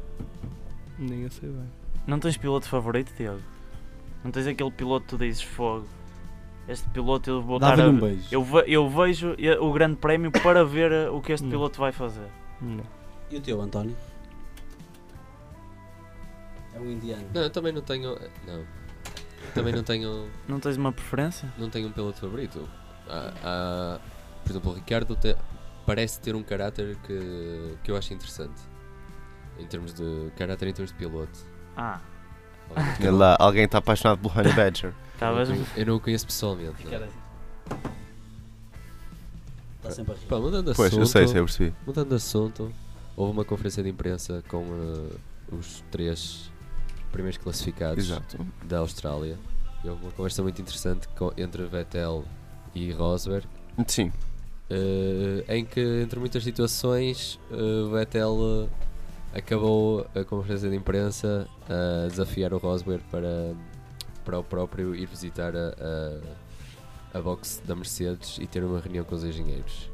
[0.99, 1.71] Nem eu sei bem.
[2.07, 3.41] Não tens piloto favorito, Tiago?
[4.25, 5.87] Não tens aquele piloto que tu dizes fogo?
[6.67, 7.75] Este piloto eu vou a...
[7.89, 8.27] um beijo.
[8.33, 11.79] Eu, ve- eu vejo eh, o grande prémio para ver eh, o que este piloto
[11.79, 12.27] vai fazer.
[12.61, 12.83] Não.
[13.31, 13.95] E o teu, António?
[16.75, 17.25] É um indiano.
[17.35, 18.19] Não, eu também não tenho.
[18.47, 18.65] Não.
[19.55, 20.27] Também não tenho.
[20.49, 21.53] Não tens uma preferência?
[21.59, 22.67] Não tenho um piloto favorito.
[23.09, 23.99] Há- há-
[24.43, 25.37] por exemplo, o Ricardo te-
[25.87, 28.61] parece ter um caráter que, que eu acho interessante.
[29.59, 31.39] Em termos de caráter, em termos de piloto.
[31.77, 32.01] Ah,
[33.01, 34.93] Olha lá, alguém está apaixonado pelo Honey Badger.
[35.13, 35.49] estavas.
[35.51, 36.85] eu, não, eu não o conheço pessoalmente.
[36.87, 37.09] não é?
[39.77, 40.27] Está sempre a rir.
[40.27, 41.75] Pá, mudando de Pois, assunto, eu sei, sei, eu percebi.
[41.87, 42.73] mudando de assunto,
[43.17, 45.17] houve uma conferência de imprensa com eh,
[45.55, 46.51] os três
[47.13, 48.39] primeiros classificados Exato.
[48.65, 49.39] da Austrália.
[49.85, 52.25] E houve uma conversa muito interessante com- entre Vettel
[52.75, 53.47] e Rosberg.
[53.87, 54.13] Sim,
[54.71, 58.69] eh, em que, entre muitas situações, eh, Vettel
[59.35, 63.55] eh, acabou a conferência de imprensa a desafiar o Rosberg para,
[64.25, 65.75] para o próprio ir visitar a,
[67.15, 69.91] a, a box da Mercedes e ter uma reunião com os engenheiros.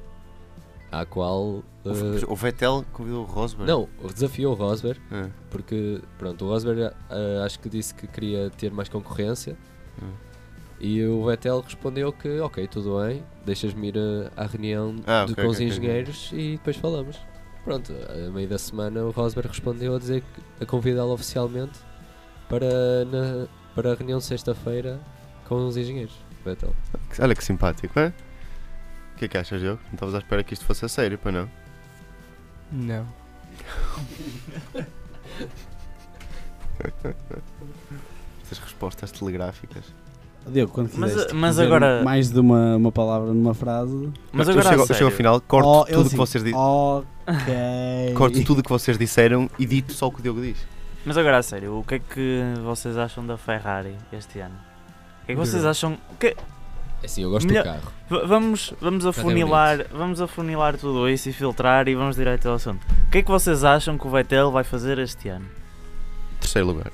[0.92, 1.62] À qual.
[1.84, 3.70] eh, o Vettel convidou o Rosberg.
[3.70, 5.28] não, desafiou o Rosberg É.
[5.48, 9.56] porque pronto, o Rosberg eh, acho que disse que queria ter mais concorrência
[10.02, 10.10] Hum.
[10.80, 15.32] E o Vettel respondeu que ok, tudo bem, deixas-me ir eh, à reunião Ah, de-
[15.32, 17.18] ok, com os engenheiros e depois falamos.
[17.64, 21.78] Pronto, a meio da semana o Rosberg respondeu a dizer que a convidá-lo oficialmente
[22.48, 24.98] para, na- para a reunião de sexta-feira
[25.46, 26.14] com os engenheiros.
[26.44, 26.74] Vettel.
[27.18, 28.14] Olha que simpático, é?
[29.14, 29.78] O que é que achas, Diogo?
[29.88, 31.50] Não estavas à espera que isto fosse a sério, para não?
[32.72, 33.06] Não.
[38.42, 39.84] Essas respostas telegráficas.
[40.46, 44.08] Diogo, quando Mas- quiseste mas dizer agora- mais de uma, uma palavra numa frase.
[44.32, 46.16] Mas eu agora a chego, eu chego ao final, corto Oh, tudo o assim, que
[46.16, 48.14] vocês di- Ok.
[48.16, 50.56] corto tudo o que vocês disseram e dito só o que o Diogo diz.
[51.04, 54.54] Mas agora a sério, o que é que vocês acham da Ferrari este ano?
[55.22, 55.96] O que é que vocês acham?
[56.12, 56.36] o que-
[57.02, 57.92] É assim, eu gosto Melhor- do carro.
[58.10, 62.84] v- vamos, vamos afunilar, vamos afunilar tudo isso e filtrar e vamos direto ao assunto.
[63.06, 65.46] O que é que vocês acham que o Vettel vai fazer este ano?
[66.40, 66.92] Terceiro lugar.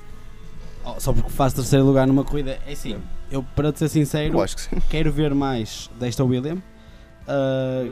[0.85, 2.57] Oh, só porque faz terceiro lugar numa corrida.
[2.65, 2.97] É assim,
[3.31, 6.57] eu para te ser sincero, que quero ver mais desta William.
[7.27, 7.85] Ah,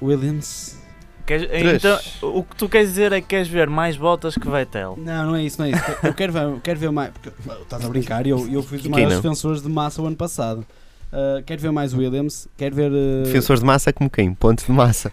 [0.00, 0.78] Williams.
[1.24, 1.98] Queres- então,
[2.34, 4.96] o que tu queres dizer é que queres ver mais voltas que Vettel?
[4.98, 5.82] Não, não é isso, não é isso.
[6.02, 7.12] Eu quero ver, quero ver mais.
[7.12, 7.28] Porque,
[7.62, 10.66] estás a brincar, eu, eu fui dos maiores defensores de massa o ano passado.
[11.12, 12.48] Ah, quero ver mais Williams.
[12.56, 12.90] Quero ver.
[12.90, 14.34] ah, Defensores de massa como quem?
[14.34, 15.12] Pontos de massa.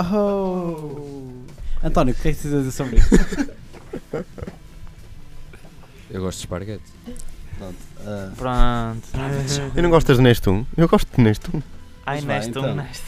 [0.00, 1.32] Oh.
[1.82, 3.08] António, o que é que precisas dizer sobre isso?
[6.10, 6.82] Eu gosto de esparguete.
[7.58, 7.76] Pronto.
[8.08, 9.08] Ah, Pronto.
[9.76, 10.66] Eu não gostas de Neste 1?
[10.76, 11.62] Eu gosto de Neste 1.
[12.06, 12.64] Ai, Mas vai, neste, então.
[12.64, 13.04] um, neste.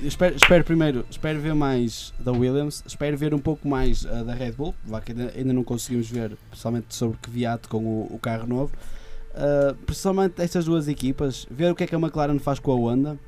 [0.00, 4.22] eu espero, espero primeiro espero ver mais da Williams, espero ver um pouco mais ah,
[4.22, 8.14] da Red Bull, vá que ainda, ainda não conseguimos ver, principalmente sobre Kvyat com o,
[8.14, 8.72] o carro novo.
[9.34, 12.76] Ah, principalmente estas duas equipas, ver o que é que a McLaren faz com a
[12.76, 13.18] Honda.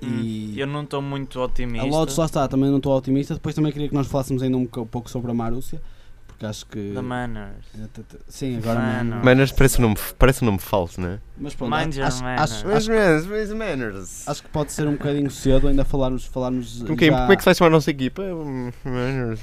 [0.00, 1.86] E Eu não estou muito a otimista.
[1.86, 3.34] Lotus lá está, também não estou otimista.
[3.34, 5.82] Depois também queria que nós falássemos ainda um pouco sobre a Marúcia,
[6.38, 6.92] porque acho que.
[6.94, 7.64] The Manners.
[8.28, 9.22] Sim, agora não.
[9.24, 11.18] Manners parece um nome, parece um nome falso, não é?
[11.40, 12.40] Mas pronto, Mind your acho, manners.
[12.52, 14.28] acho, acho, Manners, Manners.
[14.28, 16.24] acho que pode ser um bocadinho cedo ainda falarmos.
[16.24, 18.22] falarmos Como, quem, já- como é que se vai chamar a nossa equipa?
[18.22, 19.40] Hum, Manners.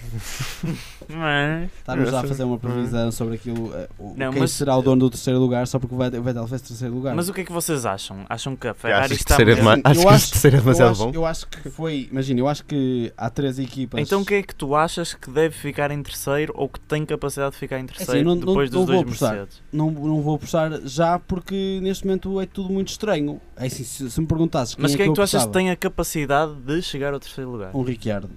[1.78, 4.82] Estarmos já a fazer uma previsão sobre aquilo, eh, o, Não, quem mas- será o
[4.82, 7.16] dono do terceiro lugar, só porque o Vettel, o Vettel fez terceiro lugar.
[7.16, 8.26] mas o que é que vocês acham?
[8.30, 9.82] Acham que a Ferrari que está é demais?
[9.84, 11.12] Acho Eu que acho- terceiro é demasiado bom.
[11.14, 14.00] eu acho que foi, imagina, eu acho que há três equipas.
[14.02, 17.52] Então quem é que tu achas que deve ficar em terceiro ou que tem capacidade
[17.54, 19.32] de ficar em terceiro assim, não- depois não dos vou dois apostar.
[19.36, 19.62] Mercedes?
[19.72, 23.40] Não, não vou puxar já porque neste momento é tudo muito estranho.
[23.56, 25.24] É assim, se, se me perguntasses quem Mas é quem é que que tu eu
[25.24, 27.72] achas que tem a capacidade de chegar ao terceiro lugar?
[27.74, 28.30] Um Ricciardo.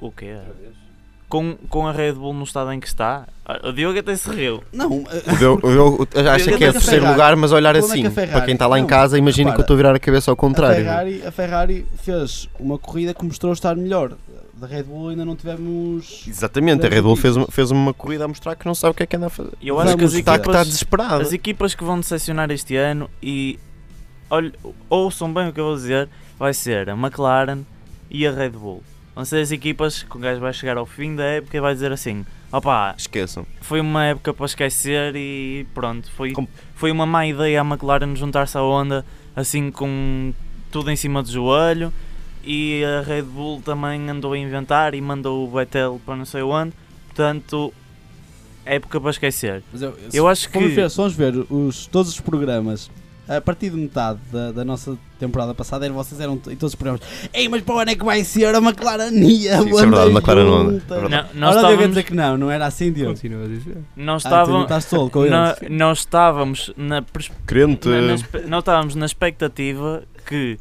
[0.00, 0.36] O quê?
[1.28, 3.26] Com, com a Red Bull no estado em que está?
[3.64, 4.62] O Diogo até se riu.
[4.72, 7.36] Não, O Diogo- o Diogo acha Eu que é tenho que a terceiro Ferrari- lugar,
[7.36, 8.06] mas olhar é que assim.
[8.06, 10.30] a Para quem está lá em casa, imagina que eu estou a virar a cabeça
[10.30, 10.76] ao a contrário.
[10.84, 14.12] Ferrari, a Ferrari fez uma corrida que mostrou estar melhor.
[14.56, 16.24] Da Red Bull ainda não tivemos.
[16.26, 18.94] Exatamente, a Red Bull fez, uma- fez uma corrida a mostrar que não sabe o
[18.94, 19.52] que é que anda a fazer.
[19.62, 21.22] Eu acho que as Está, que está equipas, desesperado.
[21.22, 23.58] as equipas que vão decepcionar este ano e
[24.30, 24.50] olha,
[24.88, 27.60] ouçam bem o que eu vou dizer, vai ser a McLaren
[28.10, 28.82] e a Red Bull.
[29.14, 31.74] Vão ser as equipas que o gajo vai chegar ao fim da época e vai
[31.74, 33.46] dizer assim: opá, Esqueçam.
[33.60, 38.14] foi uma época para esquecer e pronto, foi, Com- foi uma má ideia a McLaren
[38.16, 40.32] juntar-se à Honda assim com
[40.70, 41.92] tudo em cima do joelho
[42.46, 46.42] e a Red Bull também andou a inventar e mandou o Vettel para não sei
[46.42, 46.72] onde.
[47.08, 47.72] Portanto,
[48.64, 49.62] época para esquecer.
[49.72, 52.90] Mas eu, Eu acho Vamos que- ver, vamos ver os, todos os programas.
[53.28, 56.74] A partir de metade da, da nossa temporada passada, eram, vocês eram em todos os
[56.76, 57.02] programas.
[57.34, 59.78] Ei, mas para o ano é que vai ser a McLaren e a Sim, isso
[59.80, 60.70] é verdade, McLaren não.
[60.70, 61.08] É.
[61.08, 63.14] Não, nós Ora, estávamos, dizer que não, não era assim, Diogo.
[63.14, 63.78] Continuo a dizer.
[63.96, 65.70] nós Ah, não estávamos, com nó- eles.
[65.76, 67.88] nós estávamos na, pers- Crente.
[67.88, 70.56] na- na nós estávamos na expectativa que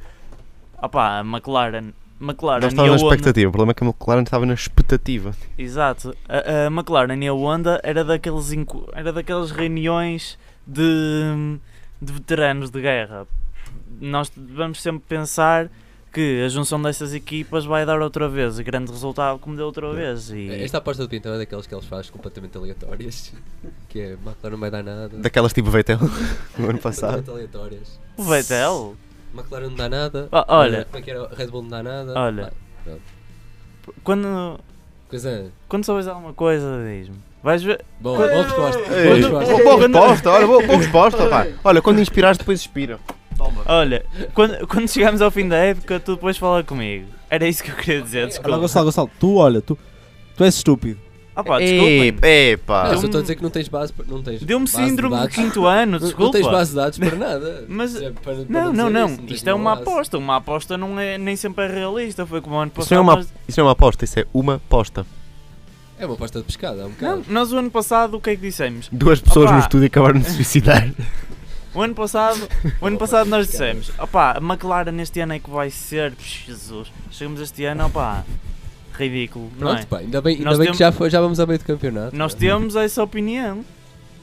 [0.86, 3.50] opá, a McLaren, McLaren Não estava na Honda, expectativa.
[3.50, 5.36] O problema é que a McLaren estava na expectativa.
[5.58, 8.52] exato, a, a McLaren e a Honda era daqueles
[8.94, 11.58] era daquelas reuniões de,
[12.02, 13.28] de veteranos de guerra.
[14.00, 15.70] Nós vamos sempre pensar
[16.14, 19.92] que a junção dessas equipas vai dar outra vez o grande resultado como deu outra
[19.92, 23.34] vez e Esta aposta do Pintão é daquelas que eles fazem completamente aleatórias.
[23.90, 25.10] Que é, McLaren não vai dar nada.
[25.18, 26.00] Daquelas tipo Vettel
[26.58, 27.18] no ano passado.
[27.18, 28.00] Completamente aleatórias.
[28.18, 28.96] o Vettel
[29.36, 30.28] McLaren não dá nada.
[30.32, 30.78] Ah, olha.
[30.78, 31.30] eh, Como é que era?
[31.36, 32.14] Red Bull não dá nada.
[32.20, 32.54] Olha.
[32.86, 32.92] Pá,
[34.04, 34.60] quando,
[35.10, 35.52] Coisa.
[35.68, 38.80] quando souberes alguma coisa diz-me vais ver Bom, boa resposta.
[38.82, 39.64] Boa boa, resposta.
[39.64, 41.48] boa resposta, olha, boa, boa resposta, pá.
[41.64, 43.00] Olha, quando inspirares, depois inspira.
[43.68, 47.06] Olha, quando, quando chegarmos ao fim da época, tu depois fala comigo.
[47.30, 48.58] Era isso que eu queria dizer, Olha, desculpa.
[48.58, 49.78] Gonçalo, Gonçalo, tu olha, tu,
[50.36, 51.00] tu és estúpido.
[51.36, 51.68] Ah pá, Ei,
[52.12, 52.52] desculpem.
[52.52, 52.76] epá.
[52.76, 53.92] Não, Deu-me- só estou a dizer que não tens base.
[53.92, 55.36] para- Não tens Deu-me base de síndrome de dados.
[55.36, 56.24] quinto ano, Não- desculpa.
[56.24, 57.66] Não tens base de dados para nada.
[57.68, 59.08] Mas- é para- para Não, não, dizer não.
[59.10, 59.82] isso, tens Isto é uma base.
[59.90, 60.18] aposta.
[60.18, 62.26] Uma aposta não é, nem sempre é realista.
[62.26, 63.04] Foi como o ano Isso não, é passado.
[63.04, 65.06] uma, nós- isso não é uma aposta, isso é uma aposta.
[66.00, 67.24] É uma aposta de pescada, é um Não, bocado.
[67.30, 68.88] nós o ano passado o que é que dissemos?
[68.92, 69.54] Duas pessoas Opa.
[69.56, 70.90] no estúdio acabaram de se suicidar.
[71.74, 72.48] O ano passado,
[72.82, 76.46] o ano passado nós dissemos, opá, a McLaren neste ano é que vai ser, Psh,
[76.48, 78.24] Jesus, chegamos este ano, opá,
[78.98, 79.86] ridículo, não Pronto, é?
[79.86, 81.66] pá, ainda bem, ainda Nós bem temos- que já, foi, já vamos ao meio do
[81.66, 82.16] campeonato.
[82.16, 82.40] Nós pá.
[82.40, 83.64] temos essa opinião,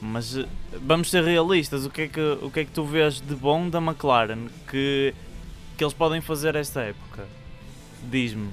[0.01, 0.45] mas eh,
[0.85, 3.69] vamos ser realistas, o que é que, o que, é que tu vês de bom
[3.69, 5.13] da McLaren que,
[5.77, 7.23] que eles podem fazer esta época?
[8.09, 8.49] Diz-me.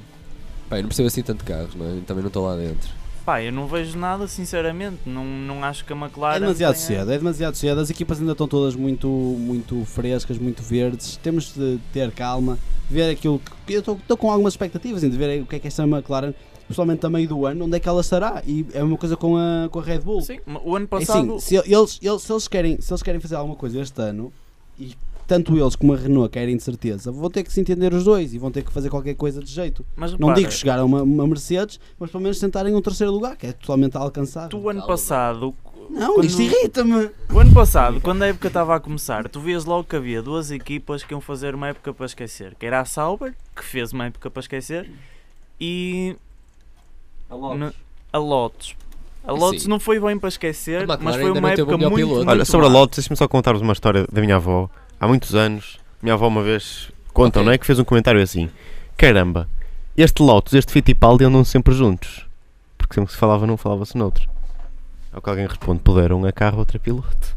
[0.68, 2.00] Pá, eu não percebo assim tanto de carros, não é?
[2.06, 2.88] Também não estou lá dentro.
[3.30, 6.38] Pá, eu não vejo nada, sinceramente, não, não acho que a McLaren...
[6.38, 7.80] É demasiado tenha- cedo, é demasiado cedo.
[7.80, 11.16] As equipas ainda estão todas muito, muito frescas, muito verdes.
[11.16, 12.58] Temos de ter calma,
[12.90, 13.74] ver aquilo que.
[13.74, 16.34] Eu estou com algumas expectativas em de ver o que é que esta McLaren,
[16.66, 18.42] principalmente a meio do ano, onde é que ela estará.
[18.44, 20.22] E é uma coisa com a, com a Red Bull.
[20.22, 21.36] Sim, o ano É passado...
[21.36, 24.32] assim, se eles, eles, se, eles querem, se eles querem fazer alguma coisa este ano,
[24.76, 24.96] e
[25.30, 28.34] tanto eles como a Renault querem de certeza, vão ter que se entender os dois
[28.34, 29.86] e vão ter que fazer qualquer coisa de jeito.
[29.94, 33.12] mas Não repara, digo chegar a uma, uma Mercedes, mas pelo menos tentarem um terceiro
[33.12, 34.48] lugar, que é totalmente alcançável.
[34.48, 34.92] tu o ano Calma.
[34.92, 35.54] passado...
[35.88, 37.10] Não, quando- isto irrita-me.
[37.32, 40.50] O ano passado, quando a época estava a começar, tu vias logo que havia duas
[40.50, 42.56] equipas que iam fazer uma época para esquecer.
[42.58, 44.90] Que era a Sauber, que fez uma época para esquecer,
[45.60, 46.16] e
[48.12, 48.74] a Lotus.
[49.24, 49.68] A Lotus Sim.
[49.68, 52.66] não foi bem para esquecer, A McLaren mas foi uma época muito, muito Olha, sobre
[52.66, 52.68] a.
[52.68, 54.68] Lotus, deixa-me só contar-vos uma história da minha avó.
[55.00, 57.46] Há muitos anos, minha avó uma vez contam, Ok.
[57.46, 57.58] não é?
[57.58, 58.50] Que fez um comentário assim:
[58.96, 59.48] Caramba,
[59.96, 62.26] este Lotus, este Fittipaldi andam sempre juntos.
[62.76, 64.28] Porque sempre que se falava num, falava-se noutro.
[65.12, 67.34] Ao que alguém responde: Puderam a carro outra piloto.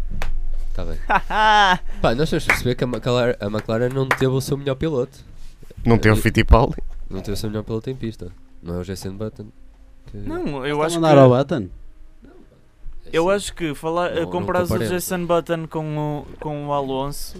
[0.70, 0.98] Está bem.
[2.02, 4.76] Pá, nós temos de perceber que a McLaren, a McLaren não teve o seu melhor
[4.76, 5.20] piloto.
[5.86, 6.76] Não tem o Eh, Fittipaldi.
[7.10, 8.32] Não teve o seu melhor piloto em pista.
[8.62, 9.46] Não é o Jason Button.
[10.12, 11.38] que- Não, eu acho mandar ao que.
[11.38, 11.70] button?
[13.12, 14.80] Eu acho que falar, Não- não comparar o.
[14.80, 17.36] Jason Button com o, com o Alonso,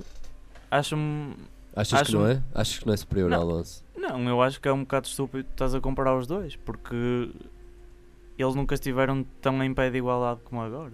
[0.80, 1.36] acho-me.
[1.76, 2.44] Achas acho- que não é?
[2.54, 3.38] Achas que não é superior Não.
[3.42, 3.84] ao Alonso?
[3.98, 7.30] Não, eu acho que é um bocado estúpido estás a comparar os dois, porque
[8.38, 10.94] eles nunca estiveram tão em pé de igualdade como agora.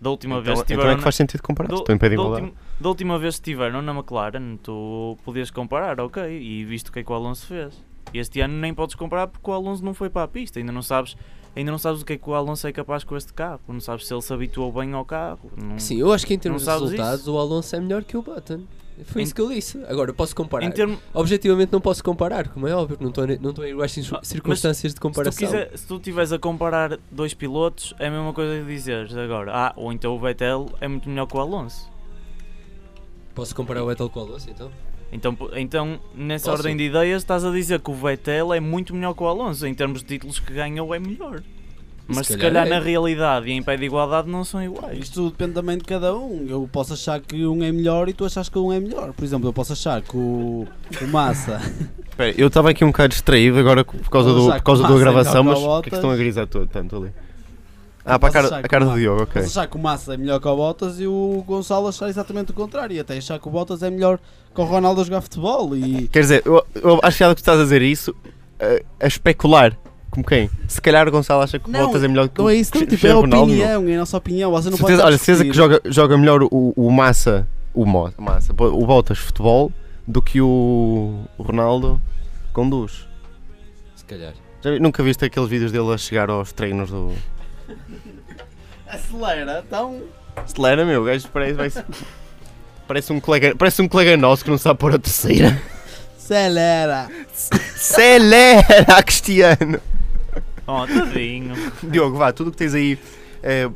[0.00, 1.68] Da última Então, vez então estiveram é que na- faz sentido comparar.
[1.68, 2.46] do- Estou em pé de da igualdade.
[2.46, 6.92] ultim- da última vez que estiveram na McLaren, tu podias comparar, ok, e visto o
[6.92, 7.74] que é que o Alonso fez.
[8.14, 10.82] Este ano nem podes comparar porque o Alonso não foi para a pista, ainda não
[10.82, 11.16] sabes,
[11.56, 13.80] ainda não sabes o que é que o Alonso é capaz com este carro, não
[13.80, 15.50] sabes se ele se habituou bem ao carro.
[15.56, 17.32] não- Sim, eu acho que em termos de resultados isso?
[17.32, 18.62] o Alonso é melhor que o Button.
[19.04, 19.78] Foi Em- isso que eu disse.
[19.88, 20.70] Agora, eu posso comparar.
[20.72, 24.16] termo- Objetivamente não posso comparar, como é óbvio, não estou, não estou em iguais Ah,
[24.20, 25.48] mas circunstâncias de se tu, comparação.
[25.74, 29.72] se tu estiveres a comparar dois pilotos, é a mesma coisa de dizeres agora, ah,
[29.76, 31.90] ou então o Vettel é muito melhor que o Alonso.
[33.34, 34.70] Posso comparar o Vettel com o Alonso então?
[35.12, 36.62] Então, então nessa Posso?
[36.62, 39.66] ordem de ideias, estás a dizer que o Vettel é muito melhor que o Alonso,
[39.66, 41.42] em termos de títulos que ganhou, é melhor.
[42.08, 42.70] Mas se, calhar calhar, é.
[42.70, 44.98] na realidade e em pé de igualdade não são iguais.
[44.98, 46.46] Isto depende também de cada um.
[46.48, 49.12] Eu posso achar que um é melhor e tu achas que um é melhor.
[49.12, 50.66] Por exemplo, eu posso achar que o,
[51.00, 51.60] o Massa.
[52.08, 55.44] Espera, eu estava aqui um bocado distraído agora por causa, do, por causa da gravação,
[55.44, 57.12] melhor mas que o que é que estão a grisar todo, tanto ali?
[58.08, 59.42] Ah, para a cara, a cara do Diogo, ok.
[59.42, 62.52] Posso achar que o Massa é melhor que o Bottas e o Gonçalo achar exatamente
[62.52, 62.94] o contrário.
[62.94, 64.20] E até achar que o Bottas é melhor
[64.54, 65.76] que o Ronaldo a jogar futebol.
[65.76, 68.14] E Quer dizer, eu, eu acho que tu estás a dizer isso
[68.60, 69.76] a, a especular.
[70.16, 70.48] Como quem?
[70.66, 72.54] Se calhar o Gonçalo acha que o Não, Bottas é melhor que não o é
[72.54, 73.42] isso, não, tipo, é a Ronaldo, não.
[73.54, 74.50] opinião, é a nossa opinião.
[74.50, 78.10] Você não Certeza, pode olha, certeza que joga, joga melhor o, o Massa, o Mo,
[78.16, 79.70] Massa, o Bottas futebol
[80.08, 82.00] do que o, o Ronaldo
[82.54, 83.06] conduz.
[83.94, 84.32] Se calhar.
[84.62, 87.12] Já vi- nunca viste aqueles vídeos dele a chegar aos treinos do.
[88.88, 90.00] Acelera, então.
[90.34, 91.70] Acelera, meu, o gajo parece, vai-
[92.88, 95.60] parece, um colega, parece um colega nosso que não sabe pôr a terceira.
[96.16, 97.08] Acelera.
[97.74, 99.78] Acelera, Cristiano!
[100.66, 101.54] Oh, tadinho.
[101.90, 102.98] Diogo, vá, tudo o que tens aí.
[103.42, 103.70] É,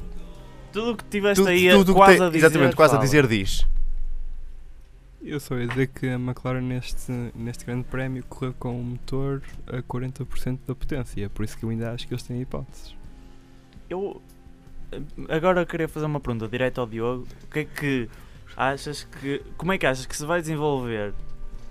[0.72, 2.38] Tudo o que tiveste tudo, aí tudo o que quase te- a dizer.
[2.46, 3.04] Exatamente, quase a fala.
[3.04, 3.66] dizer diz.
[5.22, 9.42] Eu só ia dizer que a McLaren neste, neste grande prémio correu com um motor
[9.66, 12.94] a 40% da potência, por isso que eu ainda acho que eles têm hipóteses.
[13.88, 14.20] Eu
[15.28, 17.26] agora queria fazer uma pergunta direto ao Diogo.
[17.44, 18.08] O que é que
[18.56, 19.42] achas que.
[19.58, 21.12] Como é que achas que se vai desenvolver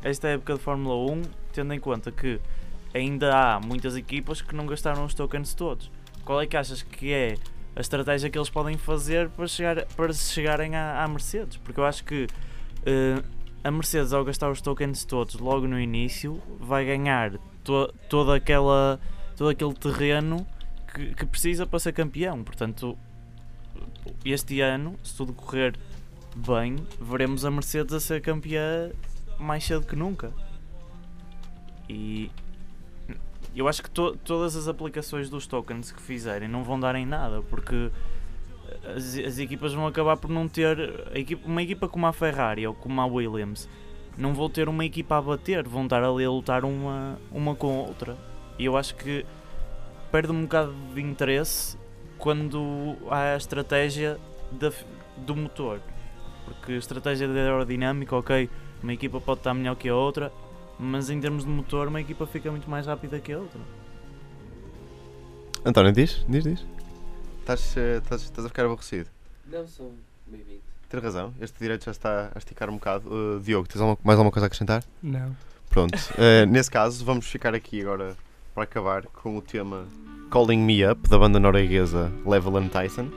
[0.04, 2.40] esta época de Fórmula 1, tendo em conta que
[2.94, 5.92] ainda há muitas equipas que não gastaram os tokens todos?
[6.24, 7.36] Qual é que achas que é
[7.76, 11.58] a estratégia que eles podem fazer para, chegar, para chegarem à, à Mercedes?
[11.58, 12.28] Porque eu acho que
[12.86, 13.22] eh,
[13.64, 19.00] a Mercedes, ao gastar os tokens todos logo no início, vai ganhar to, toda aquela,
[19.36, 20.46] todo aquele terreno
[20.94, 22.44] que, que precisa para ser campeão.
[22.44, 22.98] Portanto,
[24.24, 25.78] este ano, se tudo correr
[26.36, 28.92] bem, veremos a Mercedes a ser campeã
[29.38, 30.32] mais cedo que nunca.
[31.88, 32.30] E
[33.60, 37.06] eu acho que to- todas as aplicações dos tokens que fizerem não vão dar em
[37.06, 37.92] nada, porque
[38.96, 40.78] as, as equipas vão acabar por não ter.
[41.14, 43.68] equipa- uma equipa como a Ferrari ou como a Williams
[44.18, 47.68] não vão ter uma equipa a bater, vão estar ali a lutar uma, uma com
[47.80, 48.18] a outra.
[48.58, 49.26] E eu acho que
[50.12, 51.78] perde um bocado de interesse
[52.18, 54.18] quando há a estratégia
[54.52, 54.72] da
[55.18, 55.80] do motor.
[56.46, 58.50] Porque estratégia de aerodinâmica, ok,
[58.82, 60.32] uma equipa pode estar melhor que a outra,
[60.80, 63.60] mas em termos de motor, uma equipa fica muito mais rápida que a outra.
[65.66, 66.26] António, diz?
[66.28, 66.66] Diz, diz.
[67.42, 69.10] Estás, eh, estás, estás a ficar aborrecido.
[69.52, 69.92] Não, são
[70.28, 70.62] meio 20.
[70.88, 73.10] Tens razão, este direito já está a esticar um bocado.
[73.14, 74.84] Uh, Diogo, tens alguma- mais alguma coisa a acrescentar?
[75.04, 75.36] Não.
[75.70, 78.16] Pronto, eh, nesse caso, vamos ficar aqui agora
[78.56, 79.86] para acabar com o tema
[80.32, 83.08] Calling Me Up da banda norueguesa Leveland Tyson.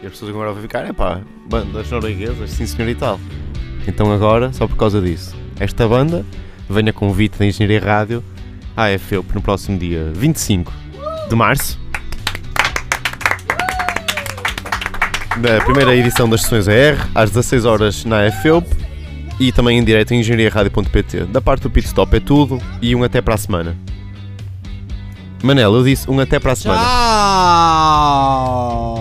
[0.00, 3.18] E as pessoas agora vão ficar, é pá, bandas norueguesas, sim senhor e tal.
[3.88, 6.24] Então agora, só por causa disso, esta banda
[6.68, 8.24] venha convite da Engenharia Rádio
[8.76, 10.72] à FEUP no próximo dia 25
[11.28, 11.78] de março.
[15.36, 18.66] Na primeira edição das sessões AR, às 16 horas na FEUP
[19.38, 21.26] e também em direto em engenhariaradio.pt.
[21.26, 23.76] Da parte do Pit Stop é tudo e um até para a semana.
[25.42, 26.80] Manel, eu disse um até para a semana.
[26.80, 28.95] Tchau.